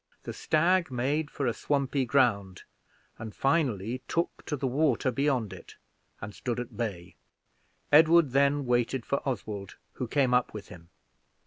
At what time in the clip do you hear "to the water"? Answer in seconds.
4.47-5.11